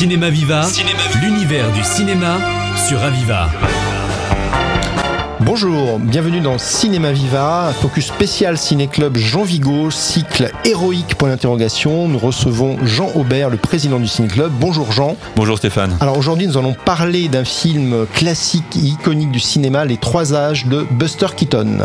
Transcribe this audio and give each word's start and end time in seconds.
Cinéma 0.00 0.30
Viva, 0.30 0.66
l'univers 1.20 1.70
du 1.72 1.84
cinéma 1.84 2.38
sur 2.88 3.02
Aviva. 3.02 3.50
Bonjour, 5.42 5.98
bienvenue 5.98 6.40
dans 6.40 6.58
Cinéma 6.58 7.12
Viva, 7.12 7.72
focus 7.80 8.08
spécial 8.08 8.58
Ciné-Club 8.58 9.16
Jean 9.16 9.42
Vigo, 9.42 9.90
cycle 9.90 10.50
héroïque 10.66 11.14
pour 11.14 11.28
l'interrogation. 11.28 12.08
Nous 12.08 12.18
recevons 12.18 12.76
Jean 12.84 13.08
Aubert, 13.14 13.48
le 13.48 13.56
président 13.56 13.98
du 13.98 14.06
Ciné-Club. 14.06 14.52
Bonjour 14.60 14.92
Jean. 14.92 15.16
Bonjour 15.36 15.56
Stéphane. 15.56 15.96
Alors 16.00 16.18
aujourd'hui, 16.18 16.46
nous 16.46 16.58
allons 16.58 16.74
parler 16.84 17.28
d'un 17.28 17.44
film 17.44 18.04
classique 18.12 18.76
et 18.76 18.80
iconique 18.80 19.30
du 19.30 19.40
cinéma, 19.40 19.86
Les 19.86 19.96
Trois 19.96 20.34
Âges 20.34 20.66
de 20.66 20.86
Buster 20.90 21.28
Keaton. 21.34 21.78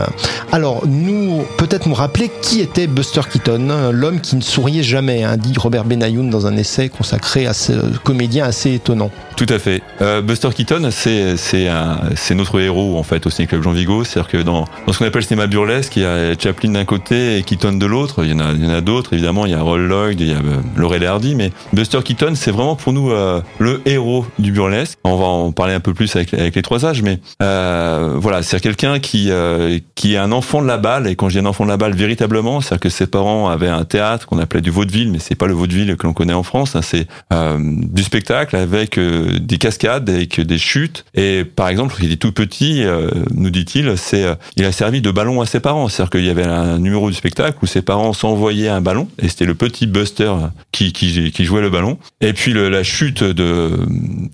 Alors, 0.51 0.83
nous, 0.85 1.43
peut-être 1.57 1.87
nous 1.87 1.95
rappeler 1.95 2.29
qui 2.41 2.59
était 2.59 2.87
Buster 2.87 3.21
Keaton, 3.31 3.89
l'homme 3.91 4.19
qui 4.19 4.35
ne 4.35 4.41
souriait 4.41 4.83
jamais, 4.83 5.23
hein, 5.23 5.38
dit 5.38 5.53
Robert 5.58 5.85
Benayoun 5.85 6.30
dans 6.30 6.45
un 6.45 6.58
essai 6.58 6.89
consacré 6.89 7.47
à 7.47 7.53
ce 7.53 7.72
comédien 8.03 8.44
assez 8.44 8.73
étonnant. 8.73 9.11
Tout 9.38 9.47
à 9.49 9.59
fait. 9.59 9.81
Euh, 10.02 10.22
Buster 10.22 10.49
Keaton, 10.53 10.89
c'est 10.91 12.35
notre 12.35 12.59
héros 12.59 12.97
en 12.99 13.03
fait 13.03 13.25
au 13.25 13.30
Ciné-Club 13.45 13.63
Jean 13.63 13.72
Vigo. 13.72 14.04
C'est-à-dire 14.04 14.30
que 14.30 14.38
dans, 14.38 14.66
dans 14.85 14.94
ce 14.94 14.99
qu'on 14.99 15.05
appelle 15.05 15.22
le 15.22 15.27
cinéma 15.27 15.48
burlesque, 15.48 15.95
il 15.95 16.03
y 16.03 16.05
a 16.05 16.38
Chaplin 16.38 16.72
d'un 16.72 16.86
côté 16.86 17.38
et 17.38 17.44
Keaton 17.44 17.73
de 17.73 17.86
l'autre. 17.86 18.23
Il 18.23 18.31
y 18.31 18.34
en 18.34 18.40
a, 18.40 18.52
il 18.53 18.63
y 18.63 18.67
en 18.67 18.73
a 18.73 18.81
d'autres 18.81 19.13
évidemment. 19.13 19.45
Il 19.45 19.52
y 19.52 19.55
a 19.55 19.62
Roll 19.62 19.88
Lloyd, 19.88 20.20
il 20.20 20.27
y 20.27 20.34
a 20.34 20.38
euh, 20.38 20.62
Laurel 20.76 21.05
Hardy, 21.05 21.36
mais 21.36 21.52
Buster 21.73 22.00
Keaton, 22.03 22.34
c'est 22.36 22.52
vraiment 22.52 22.76
pour 22.76 22.94
nous 22.94 23.12
euh, 23.12 23.41
le 23.59 23.81
héros 23.86 24.26
du 24.39 24.52
burlesque. 24.52 24.98
On 25.03 25.16
va 25.16 25.26
en 25.26 25.52
parler 25.52 25.73
un 25.73 25.80
peu 25.80 25.94
plus 25.94 26.16
avec, 26.16 26.34
avec 26.34 26.55
les 26.55 26.62
trois 26.62 26.86
âges, 26.86 27.02
mais 27.02 27.20
euh, 27.41 28.16
voilà, 28.17 28.41
c'est 28.44 28.59
quelqu'un 28.59 29.00
qui 29.00 29.27
euh, 29.30 29.80
qui 29.95 30.16
est 30.16 30.17
un 30.17 30.31
enfant 30.31 30.62
de 30.62 30.67
la 30.67 30.77
balle. 30.77 31.08
Et 31.08 31.16
quand 31.16 31.30
je 31.30 31.39
dis 31.39 31.45
un 31.45 31.50
enfant 31.50 31.66
de 31.66 31.70
la 31.70 31.77
balle, 31.77 31.95
véritablement, 31.95 32.62
c'est-à-dire 32.62 32.81
que 32.81 32.89
ses 32.89 33.08
parents 33.08 33.50
avaient 33.50 33.70
un 33.70 33.86
théâtre 33.86 34.25
qu'on 34.27 34.39
appelait 34.39 34.62
du 34.62 34.72
vaudeville, 34.72 35.12
mais 35.12 35.20
c'est 35.20 35.36
pas 35.36 35.48
le 35.48 35.53
vaudeville 35.53 35.95
que 35.97 36.08
l'on 36.08 36.14
connaît 36.14 36.34
en 36.34 36.44
France. 36.44 36.75
Hein, 36.75 36.81
c'est 36.81 37.08
euh, 37.34 37.58
du 37.59 38.03
spectacle 38.03 38.56
avec 38.56 39.00
des 39.00 39.58
cascades, 39.58 40.09
avec 40.09 40.39
des 40.39 40.58
chutes. 40.58 41.06
Et 41.14 41.44
par 41.44 41.69
exemple, 41.69 41.95
il 42.02 42.12
est 42.12 42.17
tout 42.17 42.31
petit, 42.31 42.84
euh, 42.84 43.09
nous 43.36 43.50
dit-il, 43.50 43.97
c'est 43.97 44.23
euh, 44.23 44.36
il 44.55 44.66
a 44.66 44.72
servi 44.72 45.02
de 45.02 45.11
ballon 45.11 45.41
à 45.41 45.45
ses 45.45 45.59
parents. 45.59 45.88
C'est-à-dire 45.88 46.09
qu'il 46.11 46.25
y 46.25 46.30
avait 46.30 46.45
un 46.45 46.80
numéro 46.80 47.09
du 47.09 47.16
spectacle 47.16 47.58
où 47.61 47.66
ses 47.66 47.81
parents 47.81 48.14
s'envoyaient 48.14 48.69
un 48.69 48.81
ballon 48.81 49.08
et 49.22 49.30
c'était 49.30 49.45
le 49.45 49.55
petit 49.55 49.88
Buster 49.88 50.33
qui, 50.72 50.94
qui, 50.94 51.31
qui 51.31 51.45
jouait 51.45 51.61
le 51.61 51.69
ballon. 51.69 51.97
Et 52.22 52.33
puis 52.33 52.53
le, 52.53 52.69
la 52.69 52.83
chute 52.83 53.23
de 53.23 53.72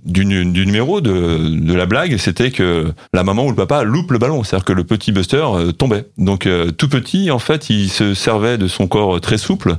du, 0.05 0.25
du 0.25 0.65
numéro 0.65 1.01
de, 1.01 1.59
de 1.59 1.73
la 1.73 1.85
blague, 1.85 2.17
c'était 2.17 2.51
que 2.51 2.91
la 3.13 3.23
maman 3.23 3.45
ou 3.45 3.49
le 3.49 3.55
papa 3.55 3.83
loupe 3.83 4.11
le 4.11 4.17
ballon. 4.17 4.43
C'est-à-dire 4.43 4.65
que 4.65 4.73
le 4.73 4.83
petit 4.83 5.11
Buster 5.11 5.43
euh, 5.43 5.71
tombait. 5.71 6.05
Donc 6.17 6.47
tout 6.77 6.89
petit, 6.89 7.31
en 7.31 7.39
fait, 7.39 7.69
il 7.69 7.89
se 7.89 8.13
servait 8.13 8.57
de 8.57 8.67
son 8.67 8.87
corps 8.87 9.19
très 9.21 9.37
souple 9.37 9.75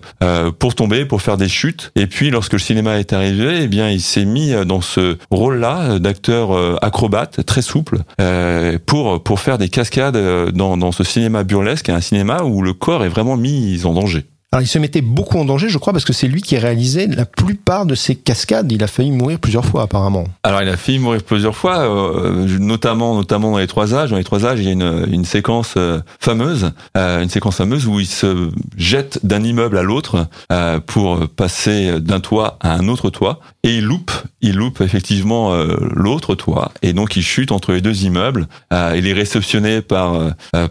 pour 0.58 0.74
tomber, 0.74 1.04
pour 1.04 1.22
faire 1.22 1.36
des 1.36 1.48
chutes. 1.48 1.92
Et 1.96 2.06
puis 2.06 2.30
lorsque 2.30 2.52
le 2.52 2.58
cinéma 2.58 2.98
est 2.98 3.12
arrivé, 3.12 3.60
eh 3.62 3.68
bien, 3.68 3.90
il 3.90 4.00
s'est 4.00 4.24
mis 4.24 4.52
dans 4.66 4.80
ce 4.80 5.16
rôle-là 5.30 5.98
d'acteur 5.98 6.52
euh, 6.52 6.76
acrobate 6.82 7.44
très 7.44 7.62
souple 7.62 8.00
euh, 8.20 8.78
pour 9.18 9.40
faire 9.40 9.58
des 9.58 9.68
cascades 9.68 10.16
euh, 10.16 10.50
dans 10.50 10.76
dans 10.76 10.92
ce 10.92 11.04
cinéma 11.04 11.44
burlesque, 11.44 11.88
un 11.88 12.00
cinéma 12.00 12.42
où 12.44 12.62
le 12.62 12.72
corps 12.72 13.04
est 13.04 13.08
vraiment 13.08 13.36
mis 13.36 13.84
en 13.84 13.92
danger. 13.92 14.26
Alors 14.54 14.60
il 14.62 14.66
se 14.66 14.78
mettait 14.78 15.00
beaucoup 15.00 15.38
en 15.38 15.46
danger, 15.46 15.70
je 15.70 15.78
crois, 15.78 15.94
parce 15.94 16.04
que 16.04 16.12
c'est 16.12 16.28
lui 16.28 16.42
qui 16.42 16.58
réalisait 16.58 17.06
la 17.06 17.24
plupart 17.24 17.86
de 17.86 17.94
ces 17.94 18.14
cascades. 18.16 18.70
Il 18.70 18.84
a 18.84 18.86
failli 18.86 19.10
mourir 19.10 19.38
plusieurs 19.38 19.64
fois, 19.64 19.80
apparemment. 19.80 20.24
Alors 20.42 20.60
il 20.60 20.68
a 20.68 20.76
failli 20.76 20.98
mourir 20.98 21.22
plusieurs 21.22 21.56
fois, 21.56 21.78
euh, 21.78 22.46
notamment 22.58 23.14
notamment 23.14 23.52
dans 23.52 23.56
les 23.56 23.66
trois 23.66 23.94
âges. 23.94 24.10
Dans 24.10 24.18
les 24.18 24.24
trois 24.24 24.44
âges, 24.44 24.58
il 24.60 24.66
y 24.66 24.68
a 24.68 24.72
une, 24.72 25.06
une 25.10 25.24
séquence 25.24 25.72
euh, 25.78 26.00
fameuse, 26.20 26.70
euh, 26.98 27.22
une 27.22 27.30
séquence 27.30 27.56
fameuse 27.56 27.86
où 27.86 27.98
il 27.98 28.06
se 28.06 28.50
jette 28.76 29.20
d'un 29.24 29.42
immeuble 29.42 29.78
à 29.78 29.82
l'autre 29.82 30.26
euh, 30.52 30.80
pour 30.80 31.26
passer 31.30 31.98
d'un 32.00 32.20
toit 32.20 32.58
à 32.60 32.74
un 32.74 32.88
autre 32.88 33.08
toit, 33.08 33.40
et 33.62 33.78
il 33.78 33.84
loupe, 33.84 34.12
il 34.42 34.56
loupe 34.56 34.82
effectivement 34.82 35.54
euh, 35.54 35.78
l'autre 35.94 36.34
toit, 36.34 36.72
et 36.82 36.92
donc 36.92 37.16
il 37.16 37.22
chute 37.22 37.52
entre 37.52 37.72
les 37.72 37.80
deux 37.80 38.04
immeubles. 38.04 38.46
il 38.70 39.06
est 39.06 39.14
réceptionné 39.14 39.80
par 39.80 40.12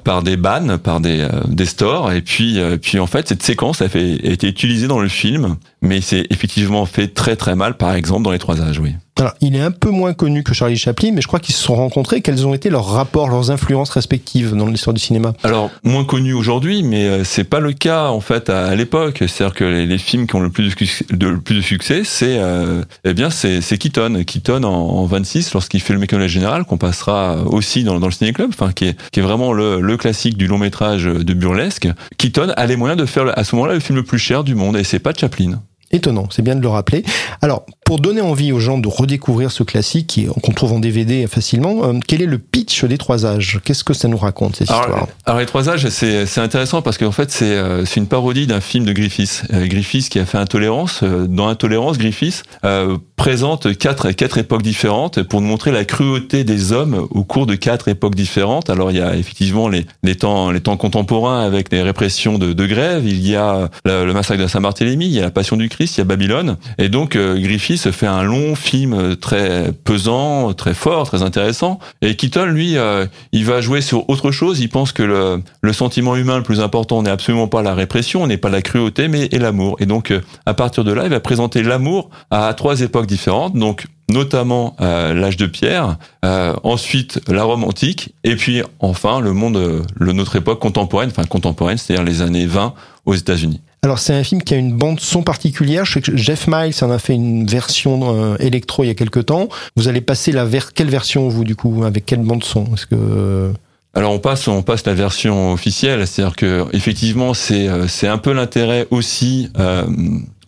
par 0.03 0.21
des 0.21 0.37
bannes, 0.37 0.77
par 0.77 0.99
des 0.99 1.27
des 1.47 1.65
stores, 1.65 2.11
et 2.11 2.21
puis 2.21 2.59
puis 2.79 2.99
en 2.99 3.07
fait 3.07 3.27
cette 3.27 3.41
séquence 3.41 3.70
ça 3.75 3.85
a, 3.85 3.89
fait, 3.89 4.13
été 4.25 4.47
utilisé 4.47 4.87
dans 4.87 4.99
le 4.99 5.09
film, 5.09 5.57
mais 5.81 6.01
c'est 6.01 6.25
effectivement 6.29 6.85
fait 6.85 7.07
très 7.07 7.35
très 7.35 7.55
mal, 7.55 7.77
par 7.77 7.93
exemple, 7.93 8.23
dans 8.23 8.31
les 8.31 8.39
trois 8.39 8.61
âges, 8.61 8.79
oui. 8.79 8.93
Alors, 9.21 9.35
il 9.39 9.55
est 9.55 9.61
un 9.61 9.69
peu 9.69 9.91
moins 9.91 10.13
connu 10.13 10.41
que 10.41 10.55
Charlie 10.55 10.77
Chaplin, 10.77 11.11
mais 11.13 11.21
je 11.21 11.27
crois 11.27 11.39
qu'ils 11.39 11.53
se 11.53 11.61
sont 11.61 11.75
rencontrés. 11.75 12.21
Quels 12.21 12.47
ont 12.47 12.55
été 12.55 12.71
leurs 12.71 12.87
rapports, 12.87 13.29
leurs 13.29 13.51
influences 13.51 13.91
respectives 13.91 14.55
dans 14.55 14.65
l'histoire 14.65 14.95
du 14.95 14.99
cinéma 14.99 15.33
Alors, 15.43 15.69
moins 15.83 16.05
connu 16.05 16.33
aujourd'hui, 16.33 16.81
mais 16.81 17.05
euh, 17.05 17.23
c'est 17.23 17.43
pas 17.43 17.59
le 17.59 17.71
cas 17.71 18.07
en 18.07 18.19
fait 18.19 18.49
à, 18.49 18.73
l'époque. 18.73 19.19
C'est-à-dire 19.19 19.53
que 19.53 19.63
les, 19.63 19.85
les, 19.85 19.99
films 19.99 20.25
qui 20.25 20.35
ont 20.35 20.39
le 20.39 20.49
plus 20.49 20.73
de, 21.11 21.27
le 21.27 21.39
plus 21.39 21.53
de 21.53 21.61
succès, 21.61 22.01
c'est 22.03 22.39
euh, 22.39 22.81
eh 23.03 23.13
bien 23.13 23.29
c'est 23.29 23.61
Keaton. 23.77 24.23
Keaton 24.25 24.63
en, 24.63 24.71
en 24.71 25.05
26, 25.05 25.53
lorsqu'il 25.53 25.81
fait 25.81 25.93
le 25.93 25.99
mécanisme 25.99 26.27
général, 26.27 26.65
qu'on 26.65 26.79
passera 26.79 27.43
aussi 27.45 27.83
dans, 27.83 27.99
dans 27.99 28.07
le 28.07 28.13
ciné 28.13 28.33
club, 28.33 28.49
enfin 28.49 28.71
qui 28.71 28.85
est, 28.85 28.97
qui 29.11 29.19
est 29.19 29.23
vraiment 29.23 29.53
le, 29.53 29.81
le, 29.81 29.97
classique 29.97 30.35
du 30.35 30.47
long 30.47 30.57
métrage 30.57 31.03
de 31.03 31.33
burlesque. 31.35 31.87
Keaton 32.17 32.53
a 32.57 32.65
les 32.65 32.75
moyens 32.75 32.99
de 32.99 33.05
faire 33.05 33.37
à 33.37 33.43
ce 33.43 33.55
moment-là 33.55 33.75
le 33.75 33.81
film 33.81 33.99
le 33.99 34.03
plus 34.03 34.17
cher 34.17 34.43
du 34.43 34.55
monde, 34.55 34.77
et 34.77 34.83
c'est 34.83 34.97
pas 34.97 35.13
Chaplin 35.15 35.61
étonnant, 35.91 36.27
c'est 36.31 36.41
bien 36.41 36.55
de 36.55 36.61
le 36.61 36.67
rappeler. 36.67 37.03
Alors, 37.41 37.65
pour 37.85 37.99
donner 37.99 38.21
envie 38.21 38.51
aux 38.51 38.59
gens 38.59 38.77
de 38.77 38.87
redécouvrir 38.87 39.51
ce 39.51 39.63
classique 39.63 40.21
qu'on 40.41 40.51
trouve 40.53 40.73
en 40.73 40.79
DVD 40.79 41.27
facilement, 41.27 41.83
euh, 41.83 41.93
quel 42.07 42.21
est 42.21 42.25
le 42.27 42.37
pitch 42.37 42.85
des 42.85 42.97
Trois 42.97 43.25
Âges? 43.25 43.59
Qu'est-ce 43.63 43.83
que 43.83 43.93
ça 43.93 44.07
nous 44.07 44.17
raconte 44.17 44.55
cette 44.57 44.69
alors, 44.69 44.81
histoire? 44.83 45.07
Alors 45.25 45.39
les 45.39 45.45
Trois 45.45 45.69
Âges, 45.69 45.87
c'est 45.89 46.39
intéressant 46.39 46.81
parce 46.81 46.97
qu'en 46.97 47.11
fait 47.11 47.31
c'est 47.31 47.55
euh, 47.55 47.83
une 47.95 48.07
parodie 48.07 48.47
d'un 48.47 48.61
film 48.61 48.85
de 48.85 48.93
Griffiths. 48.93 49.43
Euh, 49.51 49.67
Griffiths 49.67 50.09
qui 50.09 50.19
a 50.19 50.25
fait 50.25 50.37
Intolérance. 50.37 51.03
Dans 51.03 51.47
Intolérance, 51.47 51.97
Griffiths 51.97 52.43
euh, 52.63 52.97
présente 53.15 53.77
quatre 53.77 54.11
quatre 54.11 54.37
époques 54.37 54.61
différentes 54.61 55.21
pour 55.23 55.41
nous 55.41 55.47
montrer 55.47 55.71
la 55.71 55.83
cruauté 55.83 56.43
des 56.43 56.71
hommes 56.71 57.07
au 57.09 57.23
cours 57.23 57.45
de 57.45 57.55
quatre 57.55 57.87
époques 57.87 58.15
différentes. 58.15 58.69
Alors 58.69 58.91
il 58.91 58.97
y 58.97 59.01
a 59.01 59.15
effectivement 59.15 59.67
les, 59.67 59.85
les 60.03 60.15
temps 60.15 60.51
les 60.51 60.61
temps 60.61 60.77
contemporains 60.77 61.41
avec 61.41 61.71
les 61.71 61.81
répressions 61.81 62.37
de, 62.37 62.53
de 62.53 62.65
grève. 62.65 63.05
Il 63.05 63.27
y 63.27 63.35
a 63.35 63.69
le, 63.85 64.05
le 64.05 64.13
massacre 64.13 64.41
de 64.41 64.47
Saint-Barthélemy. 64.47 65.07
Il 65.07 65.11
y 65.13 65.19
a 65.19 65.23
la 65.23 65.31
Passion 65.31 65.57
du 65.57 65.67
Christ. 65.67 65.97
Il 65.97 65.99
y 65.99 66.01
a 66.01 66.05
Babylone. 66.05 66.57
Et 66.77 66.89
donc 66.89 67.17
Griffiths 67.17 67.80
se 67.81 67.91
fait 67.91 68.07
un 68.07 68.23
long 68.23 68.55
film 68.55 69.15
très 69.17 69.73
pesant, 69.83 70.53
très 70.53 70.73
fort, 70.73 71.07
très 71.07 71.23
intéressant. 71.23 71.79
Et 72.01 72.15
Keaton, 72.15 72.45
lui, 72.45 72.77
euh, 72.77 73.05
il 73.31 73.45
va 73.45 73.61
jouer 73.61 73.81
sur 73.81 74.09
autre 74.09 74.31
chose. 74.31 74.59
Il 74.59 74.69
pense 74.69 74.91
que 74.91 75.03
le, 75.03 75.73
sentiment 75.73 76.15
humain 76.15 76.37
le 76.37 76.43
plus 76.43 76.59
important 76.59 77.01
n'est 77.01 77.09
absolument 77.09 77.47
pas 77.47 77.61
la 77.61 77.73
répression, 77.73 78.27
n'est 78.27 78.37
pas 78.37 78.49
la 78.49 78.61
cruauté, 78.61 79.07
mais 79.07 79.25
est 79.25 79.39
l'amour. 79.39 79.77
Et 79.79 79.85
donc, 79.85 80.11
euh, 80.11 80.21
à 80.45 80.53
partir 80.53 80.83
de 80.83 80.91
là, 80.91 81.03
il 81.05 81.09
va 81.09 81.19
présenter 81.19 81.63
l'amour 81.63 82.09
à 82.29 82.53
trois 82.53 82.81
époques 82.81 83.07
différentes. 83.07 83.55
Donc, 83.55 83.87
notamment 84.09 84.75
euh, 84.81 85.13
l'âge 85.13 85.37
de 85.37 85.47
pierre, 85.47 85.97
euh, 86.25 86.53
ensuite 86.63 87.21
la 87.27 87.43
Rome 87.43 87.63
antique, 87.63 88.13
et 88.23 88.35
puis 88.35 88.61
enfin 88.79 89.21
le 89.21 89.33
monde, 89.33 89.85
le, 89.95 90.11
notre 90.11 90.35
époque 90.35 90.59
contemporaine, 90.59 91.09
enfin 91.09 91.23
contemporaine, 91.23 91.77
c'est-à-dire 91.77 92.03
les 92.03 92.21
années 92.21 92.45
20 92.45 92.73
aux 93.05 93.15
États-Unis. 93.15 93.61
Alors 93.83 93.97
c'est 93.97 94.13
un 94.13 94.23
film 94.23 94.43
qui 94.43 94.53
a 94.53 94.57
une 94.57 94.73
bande 94.73 94.99
son 94.99 95.23
particulière. 95.23 95.85
Je 95.85 95.93
sais 95.93 96.01
que 96.01 96.15
Jeff 96.15 96.47
Miles 96.47 96.75
en 96.81 96.91
a 96.91 96.99
fait 96.99 97.15
une 97.15 97.47
version 97.47 98.15
euh, 98.15 98.35
électro 98.37 98.83
il 98.83 98.87
y 98.87 98.89
a 98.91 98.93
quelques 98.93 99.25
temps. 99.25 99.49
Vous 99.75 99.87
allez 99.87 100.01
passer 100.01 100.31
la 100.31 100.47
quelle 100.75 100.89
version 100.91 101.27
vous 101.29 101.43
du 101.43 101.55
coup 101.55 101.83
avec 101.83 102.05
quelle 102.05 102.19
bande 102.19 102.43
son? 102.43 102.65
Est-ce 102.75 102.85
que 102.85 103.51
alors 103.95 104.13
on 104.13 104.19
passe 104.19 104.47
on 104.47 104.61
passe 104.61 104.85
la 104.85 104.93
version 104.93 105.51
officielle, 105.51 106.05
c'est-à-dire 106.05 106.35
que 106.35 106.65
effectivement 106.73 107.33
c'est 107.33 107.67
c'est 107.87 108.07
un 108.07 108.19
peu 108.19 108.33
l'intérêt 108.33 108.85
aussi 108.91 109.49
euh, 109.57 109.87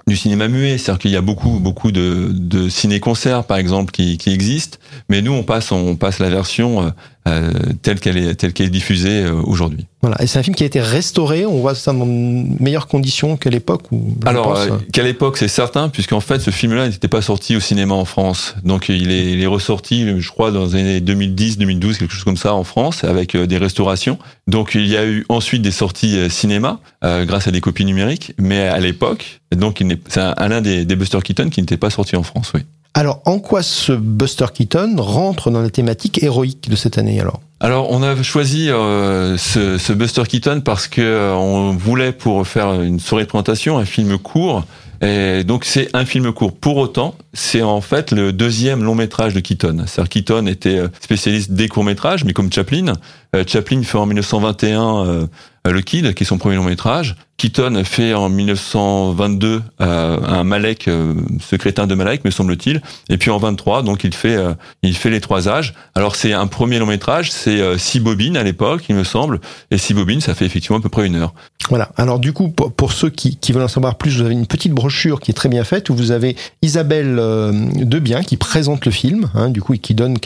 du 0.06 0.16
cinéma 0.16 0.48
muet, 0.48 0.78
c'est-à-dire 0.78 1.00
qu'il 1.00 1.12
y 1.12 1.18
a 1.18 1.22
beaucoup 1.22 1.60
beaucoup 1.60 1.92
de, 1.92 2.30
de 2.32 2.70
ciné-concerts 2.70 3.46
par 3.46 3.58
exemple 3.58 3.92
qui, 3.92 4.20
qui 4.20 4.32
existent, 4.32 4.78
mais 5.10 5.24
nous 5.24 5.34
on 5.34 5.42
passe 5.42 5.72
on 5.72 5.96
passe 5.96 6.20
la 6.20 6.30
version 6.30 6.94
euh, 7.25 7.51
telle 7.81 8.01
qu'elle 8.01 8.17
est 8.17 8.35
telle 8.35 8.51
qu'elle 8.51 8.67
est 8.67 8.69
diffusée 8.69 9.23
euh, 9.23 9.34
aujourd'hui. 9.34 9.85
Voilà, 10.01 10.22
et 10.22 10.28
c'est 10.28 10.39
un 10.39 10.44
film 10.44 10.56
qui 10.56 10.63
a 10.63 10.66
été 10.66 10.81
restauré, 10.81 11.45
on 11.45 11.61
voit 11.61 11.73
ça 11.73 11.94
dans 11.94 12.06
de 12.06 12.61
meilleures 12.61 12.87
conditions 12.87 13.37
qu'à 13.37 13.49
l'époque 13.49 13.84
ou 13.93 14.14
Alors 14.25 14.58
euh, 14.58 14.78
qu'à 14.91 15.03
l'époque 15.03 15.37
c'est 15.37 15.47
certain 15.47 15.87
puisqu'en 15.87 16.20
fait 16.20 16.40
ce 16.40 16.52
film-là 16.52 16.90
n'était 16.90 17.08
pas 17.08 17.22
sorti 17.22 17.55
au 17.55 17.61
cinéma 17.61 17.93
en 17.93 18.03
France. 18.03 18.55
Donc 18.66 18.90
il 18.90 19.09
est, 19.09 19.31
il 19.31 19.41
est 19.41 19.47
ressorti 19.47 20.20
je 20.20 20.29
crois 20.29 20.52
dans 20.52 20.66
les 20.66 20.75
années 20.75 20.99
2010, 20.99 21.59
2012 21.59 21.97
quelque 21.97 22.14
chose 22.14 22.25
comme 22.25 22.35
ça 22.35 22.53
en 22.53 22.66
France 22.66 23.05
avec 23.05 23.37
des 23.37 23.58
restaurations. 23.58 24.19
Donc 24.47 24.76
il 24.76 24.87
y 24.87 24.97
a 24.97 25.05
eu 25.05 25.26
ensuite 25.29 25.61
des 25.61 25.72
sorties 25.72 26.29
cinéma 26.29 26.81
grâce 27.02 27.47
à 27.47 27.52
des 27.52 27.61
copies 27.61 27.85
numériques, 27.85 28.34
mais 28.37 28.67
à 28.67 28.79
l'époque 28.79 29.40
donc 29.55 29.81
c'est 30.09 30.19
un, 30.19 30.47
l'un 30.49 30.59
des, 30.59 30.84
des 30.84 30.96
Buster 30.97 31.19
Keaton 31.23 31.49
qui 31.49 31.61
n'était 31.61 31.78
pas 31.78 31.90
sorti 31.90 32.17
en 32.17 32.23
France, 32.23 32.52
oui. 32.53 32.64
Alors, 32.95 33.22
en 33.25 33.40
quoi 33.40 33.63
ce 33.63 33.91
Buster 33.91 34.45
Keaton 34.53 34.95
rentre 34.97 35.49
dans 35.49 35.61
la 35.61 35.72
thématique 35.72 36.22
héroïque 36.22 36.69
de 36.69 36.75
cette 36.75 36.99
année 36.99 37.19
alors? 37.19 37.41
Alors, 37.59 37.91
on 37.91 38.03
a 38.03 38.22
choisi 38.22 38.69
euh, 38.69 39.37
ce, 39.37 39.79
ce, 39.79 39.93
Buster 39.93 40.23
Keaton 40.28 40.61
parce 40.61 40.87
que 40.87 41.01
euh, 41.01 41.34
on 41.34 41.72
voulait 41.72 42.11
pour 42.11 42.45
faire 42.45 42.81
une 42.81 42.99
soirée 42.99 43.23
de 43.23 43.29
présentation 43.29 43.79
un 43.79 43.85
film 43.85 44.17
court. 44.19 44.63
Et 45.03 45.43
donc 45.43 45.66
c'est 45.66 45.90
un 45.93 46.05
film 46.05 46.31
court. 46.31 46.55
Pour 46.55 46.78
autant, 46.78 47.16
c'est 47.34 47.61
en 47.61 47.81
fait 47.81 48.11
le 48.11 48.31
deuxième 48.31 48.84
long 48.84 48.95
métrage 48.95 49.34
de 49.34 49.41
Keaton. 49.41 49.84
C'est-à-dire 49.85 50.09
Keaton 50.09 50.47
était 50.47 50.78
euh, 50.78 50.87
spécialiste 51.01 51.51
des 51.51 51.67
courts 51.67 51.84
métrages, 51.84 52.23
mais 52.23 52.31
comme 52.31 52.51
Chaplin, 52.51 52.93
euh, 53.35 53.43
Chaplin 53.45 53.84
fait 53.84 53.97
en 53.97 54.05
1921 54.05 55.05
euh, 55.05 55.28
Le 55.66 55.82
Kid, 55.82 56.14
qui 56.14 56.24
est 56.24 56.28
son 56.28 56.38
premier 56.38 56.56
long 56.56 56.64
métrage, 56.64 57.16
Keaton 57.38 57.84
fait 57.84 58.14
en 58.14 58.30
1922 58.30 59.64
euh, 59.82 60.20
un 60.24 60.44
Malek, 60.44 60.88
euh, 60.88 61.14
ce 61.42 61.56
crétin 61.56 61.88
de 61.88 61.96
Malek, 61.96 62.24
me 62.24 62.32
semble-t-il. 62.32 62.82
Et 63.10 63.18
puis 63.18 63.32
en 63.32 63.38
23, 63.38 63.82
donc 63.84 64.04
il 64.04 64.14
fait, 64.14 64.36
euh, 64.36 64.54
il 64.82 64.96
fait 64.96 65.10
les 65.10 65.20
trois 65.20 65.50
âges. 65.50 65.74
Alors 65.96 66.16
c'est 66.16 66.34
un 66.34 66.48
premier 66.48 66.80
long 66.80 66.86
métrage, 66.86 67.32
c'est 67.32 67.60
euh, 67.60 67.78
six 67.78 68.00
bobines 68.00 68.38
à 68.38 68.44
l'époque, 68.44 68.86
il 68.88 68.96
me 68.96 69.04
semble. 69.04 69.42
Et 69.72 69.78
six 69.78 69.94
bobines, 69.94 70.22
ça 70.22 70.36
fait 70.36 70.46
effectivement 70.46 70.78
à 70.78 70.82
peu 70.82 70.90
près 70.90 71.06
une 71.06 71.16
heure. 71.16 71.34
Voilà. 71.70 71.90
Alors 71.98 72.20
du 72.20 72.34
coup, 72.34 72.50
pour, 72.50 72.92
ceux 72.92 73.10
qui, 73.10 73.38
qui, 73.38 73.52
veulent 73.52 73.64
en 73.64 73.68
savoir 73.68 73.96
plus, 73.96 74.18
vous 74.18 74.26
avez 74.26 74.34
une 74.34 74.48
petite 74.48 74.74
brochure 74.74 75.20
qui 75.20 75.32
est 75.32 75.34
très 75.34 75.50
bien 75.50 75.64
faite 75.64 75.90
où 75.90 75.96
vous 75.96 76.12
avez 76.12 76.36
Isabelle 76.62 77.18
euh, 77.20 77.52
Debien 77.76 78.24
qui 78.24 78.38
présente 78.38 78.86
le 78.86 78.92
film, 78.92 79.30
hein, 79.34 79.50
du 79.50 79.62
coup, 79.62 79.74
et 79.74 79.78
qui 79.78 79.96
donne 79.96 80.18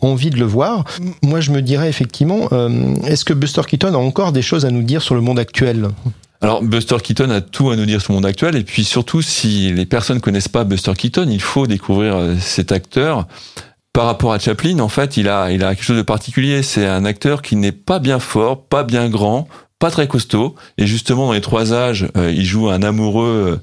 envie 0.00 0.30
de 0.30 0.38
le 0.38 0.44
voir. 0.44 0.84
Moi, 1.22 1.40
je 1.40 1.50
me 1.50 1.62
dirais 1.62 1.88
effectivement, 1.88 2.48
euh, 2.52 2.94
est-ce 3.04 3.24
que 3.24 3.34
Buster 3.34 3.62
Keaton 3.66 3.94
a 3.94 3.98
encore 3.98 4.32
des 4.32 4.42
choses 4.42 4.64
à 4.64 4.70
nous 4.70 4.77
dire 4.84 5.02
sur 5.02 5.14
le 5.14 5.20
monde 5.20 5.38
actuel 5.38 5.88
alors 6.40 6.62
Buster 6.62 6.98
Keaton 7.02 7.30
a 7.30 7.40
tout 7.40 7.70
à 7.70 7.76
nous 7.76 7.84
dire 7.84 8.00
sur 8.00 8.12
le 8.12 8.18
monde 8.18 8.26
actuel 8.26 8.54
et 8.54 8.62
puis 8.62 8.84
surtout 8.84 9.22
si 9.22 9.72
les 9.72 9.86
personnes 9.86 10.20
connaissent 10.20 10.48
pas 10.48 10.64
Buster 10.64 10.92
Keaton, 10.96 11.26
il 11.28 11.40
faut 11.40 11.66
découvrir 11.66 12.16
euh, 12.16 12.36
cet 12.38 12.70
acteur. 12.70 13.26
Par 13.92 14.06
rapport 14.06 14.32
à 14.32 14.38
Chaplin, 14.38 14.78
en 14.78 14.88
fait, 14.88 15.16
il 15.16 15.28
a 15.28 15.50
il 15.50 15.64
a 15.64 15.74
quelque 15.74 15.84
chose 15.84 15.96
de 15.96 16.02
particulier. 16.02 16.62
C'est 16.62 16.86
un 16.86 17.04
acteur 17.04 17.42
qui 17.42 17.56
n'est 17.56 17.72
pas 17.72 17.98
bien 17.98 18.20
fort, 18.20 18.62
pas 18.62 18.84
bien 18.84 19.08
grand, 19.08 19.48
pas 19.80 19.90
très 19.90 20.06
costaud. 20.06 20.54
Et 20.76 20.86
justement, 20.86 21.26
dans 21.26 21.32
les 21.32 21.40
trois 21.40 21.72
âges, 21.72 22.06
euh, 22.16 22.30
il 22.30 22.44
joue 22.44 22.68
un 22.68 22.82
amoureux 22.82 23.58
euh, 23.58 23.62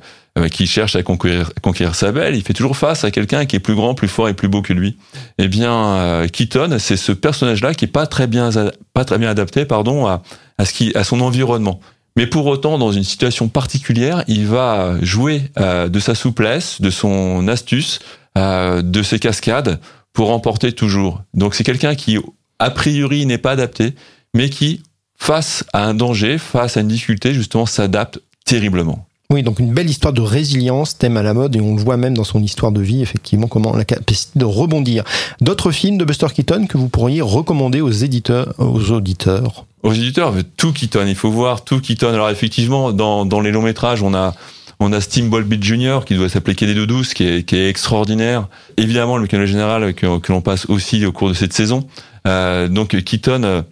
qui 0.52 0.68
cherche 0.68 0.96
à 0.96 1.04
conquérir, 1.04 1.52
conquérir 1.62 1.96
sa 1.96 2.12
belle. 2.12 2.36
Il 2.36 2.44
fait 2.44 2.54
toujours 2.54 2.76
face 2.76 3.04
à 3.04 3.12
quelqu'un 3.12 3.46
qui 3.46 3.56
est 3.56 3.60
plus 3.60 3.76
grand, 3.76 3.94
plus 3.96 4.10
fort 4.10 4.28
et 4.28 4.34
plus 4.34 4.50
beau 4.50 4.62
que 4.62 4.74
lui. 4.74 4.98
Eh 5.38 5.48
bien, 5.48 5.74
euh, 5.74 6.28
Keaton, 6.28 6.78
c'est 6.78 6.98
ce 6.98 7.12
personnage-là 7.14 7.74
qui 7.74 7.86
est 7.86 7.90
pas 7.90 8.06
très 8.06 8.28
bien 8.28 8.50
pas 8.94 9.06
très 9.06 9.18
bien 9.18 9.30
adapté, 9.30 9.66
pardon, 9.66 10.08
à, 10.08 10.24
à 10.58 10.66
ce 10.66 10.74
qui 10.74 10.92
à 10.96 11.04
son 11.04 11.22
environnement. 11.22 11.80
Mais 12.18 12.28
pour 12.28 12.46
autant, 12.46 12.78
dans 12.78 12.92
une 12.92 13.04
situation 13.04 13.48
particulière, 13.50 14.24
il 14.28 14.46
va 14.46 14.96
jouer 15.02 15.44
euh, 15.60 15.90
de 15.90 16.00
sa 16.00 16.16
souplesse, 16.16 16.82
de 16.82 16.90
son 16.90 17.48
astuce, 17.48 18.00
euh, 18.38 18.82
de 18.82 19.04
ses 19.04 19.20
cascades 19.20 19.80
pour 20.14 20.28
remporter 20.28 20.72
toujours. 20.72 21.24
Donc 21.34 21.56
c'est 21.56 21.64
quelqu'un 21.64 21.96
qui, 21.96 22.18
a 22.60 22.70
priori, 22.72 23.26
n'est 23.26 23.38
pas 23.38 23.52
adapté, 23.52 23.96
mais 24.34 24.50
qui, 24.50 24.82
face 25.18 25.66
à 25.74 25.86
un 25.86 25.94
danger, 25.94 26.38
face 26.38 26.78
à 26.78 26.82
une 26.82 26.88
difficulté, 26.88 27.34
justement, 27.34 27.66
s'adapte 27.66 28.20
terriblement. 28.46 29.06
Oui, 29.32 29.42
donc 29.42 29.60
une 29.60 29.74
belle 29.74 29.90
histoire 29.90 30.14
de 30.14 30.22
résilience, 30.22 30.98
thème 30.98 31.18
à 31.18 31.24
la 31.24 31.34
mode, 31.34 31.56
et 31.56 31.62
on 31.62 31.76
le 31.76 31.82
voit 31.82 31.98
même 31.98 32.14
dans 32.16 32.24
son 32.24 32.44
histoire 32.44 32.72
de 32.72 32.82
vie, 32.82 33.02
effectivement, 33.02 33.48
comment 33.48 33.76
la 33.76 33.84
capacité 33.84 34.38
de 34.38 34.46
rebondir. 34.46 35.04
D'autres 35.42 35.72
films 35.72 35.98
de 35.98 36.06
Buster 36.06 36.28
Keaton 36.34 36.68
que 36.68 36.78
vous 36.78 36.90
pourriez 36.90 37.22
recommander 37.22 37.82
aux 37.82 37.92
éditeurs, 37.92 38.54
aux 38.60 38.92
auditeurs? 38.92 39.66
Aux 39.82 39.94
éditeurs, 39.94 40.34
tout 40.58 40.74
Keaton. 40.74 41.06
Il 41.08 41.16
faut 41.16 41.32
voir 41.32 41.64
tout 41.64 41.80
Keaton. 41.80 42.14
Alors 42.14 42.30
effectivement, 42.30 42.92
dans, 42.92 43.26
dans 43.26 43.42
les 43.42 43.52
longs 43.52 43.64
métrages, 43.64 44.04
on 44.04 44.14
a 44.14 44.36
on 44.80 44.92
a 44.92 45.00
Steamboat 45.00 45.44
Beat 45.44 45.64
Junior 45.64 46.04
qui 46.04 46.16
doit 46.16 46.28
s'appeler 46.28 46.54
KD 46.56 46.74
de 46.74 46.86
12 46.86 47.14
qui 47.14 47.24
est, 47.26 47.44
qui 47.44 47.56
est 47.56 47.70
extraordinaire. 47.70 48.48
Évidemment, 48.78 49.18
le 49.18 49.26
canal 49.26 49.48
général 49.48 49.94
que, 49.94 50.20
que 50.20 50.32
l'on 50.34 50.42
passe 50.42 50.66
aussi 50.68 51.06
au 51.06 51.12
cours 51.12 51.30
de 51.30 51.34
cette 51.34 51.54
saison. 51.54 51.88
Euh, 52.28 52.68
donc 52.68 53.02
Keaton, 53.04 53.64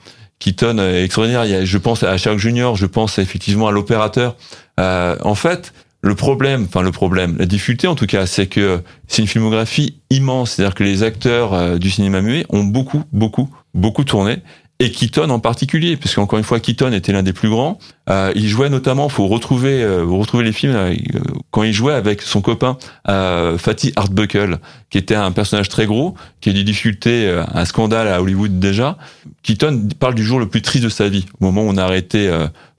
Keaton 0.43 0.77
est 0.77 1.05
extraordinaire. 1.05 1.45
Il 1.45 1.51
y 1.51 1.55
a, 1.55 1.63
je 1.63 1.77
pense 1.77 2.03
à 2.03 2.17
Sherlock 2.17 2.39
Junior, 2.39 2.75
je 2.75 2.85
pense 2.85 3.17
effectivement 3.17 3.69
à 3.69 3.71
l'opérateur. 3.71 4.35
Euh, 4.77 5.15
en 5.21 5.35
fait, 5.35 5.73
le 6.01 6.15
problème, 6.15 6.65
enfin 6.67 6.81
le 6.81 6.91
problème, 6.91 7.37
la 7.39 7.45
difficulté 7.45 7.87
en 7.87 7.95
tout 7.95 8.07
cas, 8.07 8.25
c'est 8.25 8.47
que 8.47 8.81
c'est 9.07 9.21
une 9.21 9.27
filmographie 9.29 10.01
immense. 10.09 10.51
C'est-à-dire 10.51 10.75
que 10.75 10.83
les 10.83 11.01
acteurs 11.01 11.53
euh, 11.53 11.77
du 11.77 11.89
cinéma 11.89 12.21
muet 12.21 12.45
ont 12.49 12.65
beaucoup, 12.65 13.03
beaucoup, 13.13 13.49
beaucoup 13.73 14.03
tourné 14.03 14.39
et 14.83 14.91
Keaton 14.91 15.29
en 15.29 15.39
particulier, 15.39 15.95
puisque 15.95 16.17
encore 16.17 16.37
une 16.37 16.43
fois 16.43 16.59
Keaton 16.59 16.91
était 16.91 17.13
l'un 17.13 17.23
des 17.23 17.31
plus 17.31 17.49
grands. 17.49 17.79
Euh, 18.09 18.33
il 18.35 18.49
jouait 18.49 18.69
notamment, 18.69 19.07
faut 19.07 19.27
retrouver, 19.27 19.81
euh, 19.81 20.03
retrouver 20.03 20.43
les 20.43 20.51
films 20.51 20.75
euh, 20.75 20.93
quand 21.51 21.63
il 21.63 21.71
jouait 21.71 21.93
avec 21.93 22.21
son 22.21 22.41
copain 22.41 22.77
euh, 23.07 23.57
Fatih 23.57 23.93
Artbuckle, 23.95 24.57
qui 24.89 24.97
était 24.97 25.15
un 25.15 25.31
personnage 25.31 25.69
très 25.69 25.85
gros, 25.85 26.15
qui 26.41 26.49
a 26.49 26.53
des 26.53 26.65
difficultés, 26.65 27.27
euh, 27.27 27.45
un 27.53 27.63
scandale 27.63 28.09
à 28.09 28.21
Hollywood 28.21 28.59
déjà. 28.59 28.97
Keaton 29.41 29.87
parle 29.99 30.15
du 30.15 30.23
jour 30.23 30.37
le 30.37 30.47
plus 30.47 30.61
triste 30.61 30.83
de 30.83 30.89
sa 30.89 31.07
vie, 31.07 31.25
au 31.39 31.45
moment 31.45 31.61
où 31.61 31.69
on 31.69 31.77
a 31.77 31.83
arrêté 31.83 32.29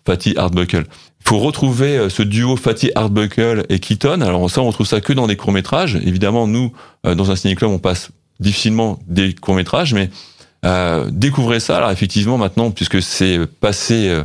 Fatih 0.06 0.36
Artbuckle. 0.36 0.84
Il 0.86 1.28
faut 1.28 1.38
retrouver 1.38 2.10
ce 2.10 2.22
duo 2.22 2.56
Fatih 2.56 2.90
Artbuckle 2.94 3.64
et 3.70 3.78
Keaton. 3.78 4.20
Alors 4.20 4.50
ça, 4.50 4.60
on 4.60 4.66
retrouve 4.66 4.86
ça 4.86 5.00
que 5.00 5.14
dans 5.14 5.26
des 5.26 5.36
courts 5.36 5.52
métrages. 5.52 5.96
Évidemment, 6.04 6.46
nous, 6.46 6.72
dans 7.04 7.30
un 7.30 7.36
ciné-club, 7.36 7.70
on 7.70 7.78
passe 7.78 8.10
difficilement 8.40 8.98
des 9.06 9.32
courts 9.32 9.54
métrages, 9.54 9.94
mais 9.94 10.10
euh, 10.64 11.08
découvrez 11.10 11.60
ça, 11.60 11.76
alors 11.76 11.90
effectivement, 11.90 12.38
maintenant, 12.38 12.70
puisque 12.70 13.02
c'est 13.02 13.40
passé 13.60 14.24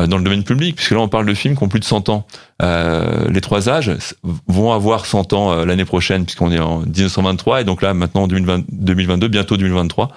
euh, 0.00 0.06
dans 0.06 0.18
le 0.18 0.24
domaine 0.24 0.44
public, 0.44 0.76
puisque 0.76 0.92
là 0.92 1.00
on 1.00 1.08
parle 1.08 1.26
de 1.26 1.34
films 1.34 1.56
qui 1.56 1.62
ont 1.62 1.68
plus 1.68 1.80
de 1.80 1.84
100 1.84 2.08
ans. 2.08 2.26
Euh, 2.62 3.28
les 3.28 3.40
trois 3.40 3.68
âges 3.68 3.92
vont 4.46 4.72
avoir 4.72 5.06
100 5.06 5.32
ans 5.32 5.52
euh, 5.52 5.64
l'année 5.64 5.84
prochaine, 5.84 6.24
puisqu'on 6.24 6.52
est 6.52 6.58
en 6.58 6.80
1923, 6.80 7.62
et 7.62 7.64
donc 7.64 7.82
là 7.82 7.94
maintenant 7.94 8.22
en 8.22 8.28
2022, 8.28 9.28
bientôt 9.28 9.56
2023. 9.56 10.10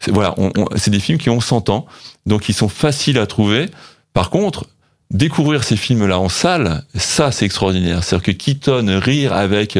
C'est, 0.00 0.10
voilà, 0.10 0.34
on, 0.36 0.50
on, 0.56 0.66
c'est 0.76 0.90
des 0.90 1.00
films 1.00 1.18
qui 1.18 1.30
ont 1.30 1.40
100 1.40 1.70
ans, 1.70 1.86
donc 2.26 2.48
ils 2.48 2.54
sont 2.54 2.68
faciles 2.68 3.18
à 3.18 3.26
trouver. 3.26 3.70
Par 4.12 4.30
contre, 4.30 4.66
découvrir 5.10 5.64
ces 5.64 5.76
films-là 5.76 6.18
en 6.18 6.28
salle, 6.28 6.84
ça 6.94 7.32
c'est 7.32 7.46
extraordinaire. 7.46 8.04
C'est-à-dire 8.04 8.24
que 8.24 8.32
Keaton 8.32 9.00
rire 9.00 9.32
avec 9.32 9.78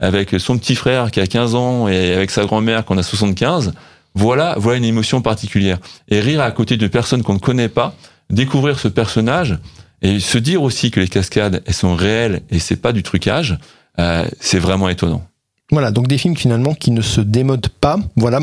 avec 0.00 0.34
son 0.38 0.58
petit 0.58 0.74
frère 0.74 1.10
qui 1.10 1.20
a 1.20 1.26
15 1.26 1.54
ans 1.54 1.88
et 1.88 2.12
avec 2.14 2.30
sa 2.30 2.44
grand-mère 2.44 2.84
qu'on 2.84 2.98
a 2.98 3.02
75, 3.02 3.72
voilà, 4.14 4.54
voilà 4.58 4.78
une 4.78 4.84
émotion 4.84 5.22
particulière. 5.22 5.78
Et 6.08 6.20
rire 6.20 6.40
à 6.40 6.50
côté 6.50 6.76
de 6.76 6.86
personnes 6.86 7.22
qu'on 7.22 7.34
ne 7.34 7.38
connaît 7.38 7.68
pas, 7.68 7.94
découvrir 8.30 8.78
ce 8.78 8.88
personnage 8.88 9.58
et 10.02 10.20
se 10.20 10.38
dire 10.38 10.62
aussi 10.62 10.90
que 10.90 11.00
les 11.00 11.08
cascades 11.08 11.62
elles 11.66 11.74
sont 11.74 11.94
réelles 11.94 12.42
et 12.50 12.58
c'est 12.58 12.76
pas 12.76 12.92
du 12.92 13.02
trucage, 13.02 13.58
euh, 13.98 14.24
c'est 14.40 14.58
vraiment 14.58 14.88
étonnant. 14.88 15.24
Voilà, 15.72 15.90
donc 15.90 16.08
des 16.08 16.18
films 16.18 16.36
finalement 16.36 16.74
qui 16.74 16.90
ne 16.90 17.00
se 17.00 17.22
démodent 17.22 17.68
pas. 17.68 17.98
Voilà. 18.16 18.38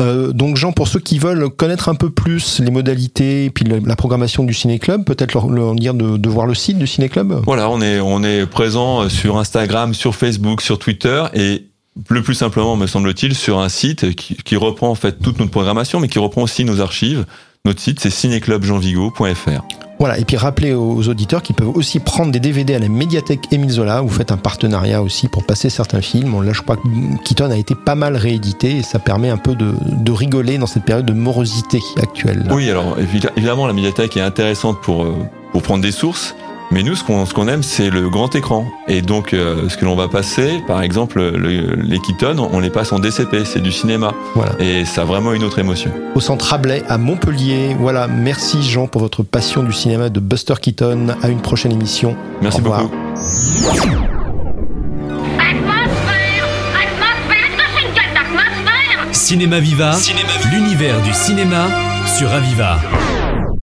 Euh, 0.00 0.32
donc 0.32 0.56
Jean, 0.56 0.72
pour 0.72 0.88
ceux 0.88 0.98
qui 0.98 1.18
veulent 1.18 1.48
connaître 1.48 1.88
un 1.88 1.94
peu 1.94 2.10
plus 2.10 2.58
les 2.58 2.72
modalités 2.72 3.44
et 3.44 3.50
puis 3.50 3.64
la 3.64 3.96
programmation 3.96 4.42
du 4.42 4.52
Ciné 4.52 4.80
Club, 4.80 5.04
peut-être 5.04 5.32
leur, 5.32 5.48
leur, 5.48 5.74
dire 5.76 5.94
de, 5.94 6.16
de, 6.16 6.28
voir 6.28 6.44
le 6.46 6.54
site 6.54 6.76
du 6.76 6.88
Ciné 6.88 7.08
Club. 7.08 7.40
Voilà, 7.46 7.70
on 7.70 7.80
est 7.80 8.00
on 8.00 8.24
est 8.24 8.46
présent 8.46 9.08
sur 9.08 9.38
Instagram, 9.38 9.94
sur 9.94 10.16
Facebook, 10.16 10.60
sur 10.60 10.78
Twitter 10.78 11.22
et 11.34 11.68
le 12.10 12.22
plus 12.22 12.34
simplement, 12.34 12.76
me 12.76 12.86
semble-t-il, 12.86 13.34
sur 13.34 13.58
un 13.58 13.68
site 13.68 14.14
qui, 14.14 14.36
qui, 14.36 14.56
reprend 14.56 14.90
en 14.90 14.94
fait 14.94 15.20
toute 15.20 15.38
notre 15.38 15.50
programmation, 15.50 16.00
mais 16.00 16.08
qui 16.08 16.18
reprend 16.18 16.42
aussi 16.42 16.64
nos 16.64 16.80
archives. 16.80 17.24
Notre 17.64 17.80
site, 17.80 18.00
c'est 18.00 18.10
cinéclubjeanvigo.fr. 18.10 19.62
Voilà, 19.98 20.18
et 20.18 20.24
puis 20.24 20.36
rappelez 20.36 20.74
aux 20.74 21.08
auditeurs 21.08 21.42
qu'ils 21.42 21.56
peuvent 21.56 21.74
aussi 21.74 22.00
prendre 22.00 22.30
des 22.30 22.38
DVD 22.38 22.74
à 22.74 22.78
la 22.78 22.88
médiathèque 22.88 23.50
Émile 23.50 23.70
Zola. 23.70 24.02
Vous 24.02 24.10
faites 24.10 24.30
un 24.30 24.36
partenariat 24.36 25.02
aussi 25.02 25.26
pour 25.26 25.46
passer 25.46 25.70
certains 25.70 26.02
films. 26.02 26.44
Là, 26.44 26.52
je 26.52 26.60
crois 26.60 26.76
que 26.76 26.82
Keaton 27.24 27.50
a 27.50 27.56
été 27.56 27.74
pas 27.74 27.94
mal 27.94 28.14
réédité 28.14 28.76
et 28.76 28.82
ça 28.82 28.98
permet 28.98 29.30
un 29.30 29.38
peu 29.38 29.54
de, 29.54 29.72
de 29.86 30.12
rigoler 30.12 30.58
dans 30.58 30.66
cette 30.66 30.84
période 30.84 31.06
de 31.06 31.14
morosité 31.14 31.80
actuelle. 31.96 32.46
Oui, 32.50 32.68
alors 32.68 32.98
évidemment, 33.36 33.66
la 33.66 33.72
médiathèque 33.72 34.18
est 34.18 34.22
intéressante 34.22 34.82
pour, 34.82 35.04
euh, 35.04 35.14
pour 35.52 35.62
prendre 35.62 35.82
des 35.82 35.92
sources. 35.92 36.34
Mais 36.70 36.82
nous, 36.82 36.96
ce 36.96 37.04
qu'on 37.04 37.24
ce 37.26 37.34
qu'on 37.34 37.48
aime, 37.48 37.62
c'est 37.62 37.90
le 37.90 38.08
grand 38.08 38.34
écran. 38.34 38.66
Et 38.88 39.00
donc, 39.02 39.32
euh, 39.32 39.68
ce 39.68 39.76
que 39.76 39.84
l'on 39.84 39.94
va 39.94 40.08
passer, 40.08 40.62
par 40.66 40.82
exemple, 40.82 41.20
le, 41.20 41.74
les 41.76 41.98
Keaton, 42.00 42.48
on 42.52 42.58
les 42.58 42.70
passe 42.70 42.92
en 42.92 42.98
DCP, 42.98 43.44
c'est 43.44 43.62
du 43.62 43.72
cinéma. 43.72 44.12
Voilà. 44.34 44.52
Et 44.58 44.84
ça 44.84 45.02
a 45.02 45.04
vraiment 45.04 45.32
une 45.32 45.44
autre 45.44 45.58
émotion. 45.58 45.90
Au 46.14 46.20
centre 46.20 46.44
Rabelais, 46.46 46.82
à 46.88 46.98
Montpellier. 46.98 47.76
Voilà, 47.78 48.08
merci 48.08 48.62
Jean 48.62 48.86
pour 48.88 49.00
votre 49.00 49.22
passion 49.22 49.62
du 49.62 49.72
cinéma 49.72 50.08
de 50.08 50.20
Buster 50.20 50.54
Keaton. 50.60 51.08
À 51.22 51.28
une 51.28 51.40
prochaine 51.40 51.72
émission. 51.72 52.16
Merci 52.42 52.60
beaucoup. 52.60 52.90
Cinéma 59.12 59.58
Viva, 59.58 59.92
Cinéma... 59.94 60.28
l'univers 60.52 61.02
du 61.02 61.12
cinéma 61.12 61.66
sur 62.16 62.32
Aviva. 62.32 62.78